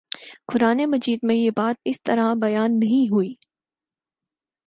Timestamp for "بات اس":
1.55-2.01